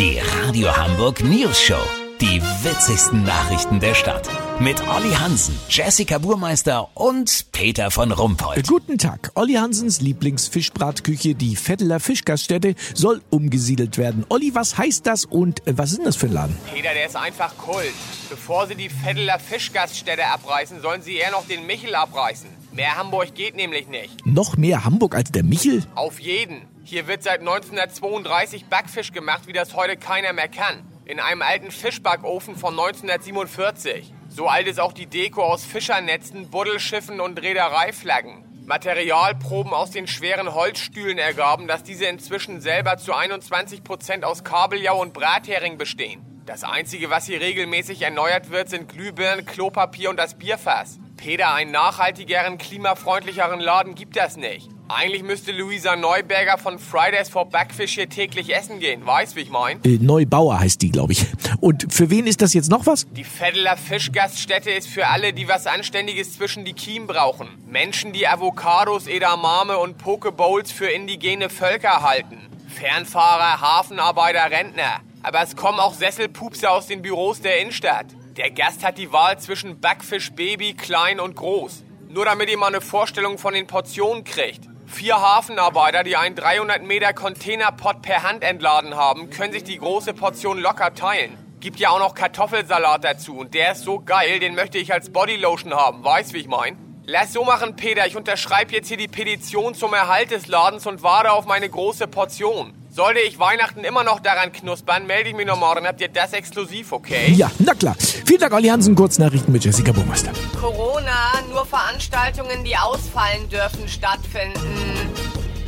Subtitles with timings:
[0.00, 1.82] Die Radio Hamburg News Show.
[2.22, 4.30] Die witzigsten Nachrichten der Stadt.
[4.58, 8.66] Mit Olli Hansen, Jessica Burmeister und Peter von Rumpold.
[8.66, 9.30] Guten Tag.
[9.34, 14.24] Olli Hansens Lieblingsfischbratküche, die Vetteler Fischgaststätte, soll umgesiedelt werden.
[14.30, 16.56] Olli, was heißt das und äh, was ist denn das für ein Laden?
[16.72, 17.92] Peter, der ist einfach Kult.
[18.30, 22.48] Bevor Sie die Vetteler Fischgaststätte abreißen, sollen Sie eher noch den Michel abreißen.
[22.70, 24.24] Mehr Hamburg geht nämlich nicht.
[24.24, 25.82] Noch mehr Hamburg als der Michel?
[25.96, 26.68] Auf jeden.
[26.84, 30.84] Hier wird seit 1932 Backfisch gemacht, wie das heute keiner mehr kann.
[31.06, 34.14] In einem alten Fischbackofen von 1947.
[34.28, 38.44] So alt ist auch die Deko aus Fischernetzen, Buddelschiffen und Reedereiflaggen.
[38.64, 45.02] Materialproben aus den schweren Holzstühlen ergaben, dass diese inzwischen selber zu 21 Prozent aus Kabeljau
[45.02, 46.29] und Brathering bestehen.
[46.50, 50.98] Das Einzige, was hier regelmäßig erneuert wird, sind Glühbirnen, Klopapier und das Bierfass.
[51.16, 54.68] Peter, einen nachhaltigeren, klimafreundlicheren Laden gibt das nicht.
[54.88, 59.06] Eigentlich müsste Luisa Neuberger von Fridays for Backfish hier täglich essen gehen.
[59.06, 59.78] Weißt, wie ich mein?
[59.84, 61.24] Äh, Neubauer heißt die, glaube ich.
[61.60, 63.06] Und für wen ist das jetzt noch was?
[63.12, 67.46] Die Vetteler Fischgaststätte ist für alle, die was Anständiges zwischen die Kiemen brauchen.
[67.68, 72.40] Menschen, die Avocados, Edamame und Pokebowls für indigene Völker halten.
[72.66, 75.00] Fernfahrer, Hafenarbeiter, Rentner.
[75.22, 78.06] Aber es kommen auch Sesselpupse aus den Büros der Innenstadt.
[78.36, 81.84] Der Gast hat die Wahl zwischen Backfisch Baby, klein und groß.
[82.08, 84.64] Nur damit ihr mal eine Vorstellung von den Portionen kriegt.
[84.86, 90.14] Vier Hafenarbeiter, die einen 300 Meter Containerpot per Hand entladen haben, können sich die große
[90.14, 91.36] Portion locker teilen.
[91.60, 95.12] Gibt ja auch noch Kartoffelsalat dazu und der ist so geil, den möchte ich als
[95.12, 96.02] Bodylotion haben.
[96.02, 96.78] Weißt, wie ich mein?
[97.04, 98.06] Lass so machen, Peter.
[98.06, 102.08] Ich unterschreibe jetzt hier die Petition zum Erhalt des Ladens und warte auf meine große
[102.08, 102.72] Portion.
[102.92, 106.32] Sollte ich Weihnachten immer noch daran knuspern, melde ich mich nochmal, dann habt ihr das
[106.32, 107.32] exklusiv, okay?
[107.32, 107.94] Ja, na klar.
[108.26, 108.96] Vielen Dank, Olli Hansen.
[108.96, 110.32] Kurznachrichten mit Jessica Burmeister.
[110.60, 114.96] Corona, nur Veranstaltungen, die ausfallen dürfen, stattfinden.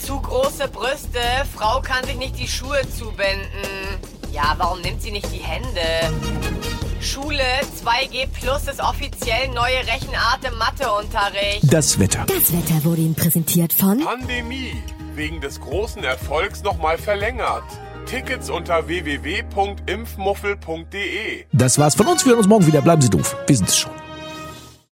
[0.00, 1.20] Zu große Brüste,
[1.56, 3.66] Frau kann sich nicht die Schuhe zubinden.
[4.32, 6.14] Ja, warum nimmt sie nicht die Hände?
[7.00, 7.42] Schule
[7.84, 11.62] 2G Plus ist offiziell neue Rechenart im Matheunterricht.
[11.62, 12.24] Das Wetter.
[12.28, 14.82] Das Wetter wurde Ihnen präsentiert von Pandemie
[15.18, 17.64] wegen des großen Erfolgs nochmal verlängert.
[18.06, 21.44] Tickets unter www.impfmuffel.de.
[21.52, 22.24] Das war's von uns.
[22.24, 22.80] Wir hören uns morgen wieder.
[22.80, 23.36] Bleiben Sie doof.
[23.46, 23.92] Wir sind's schon.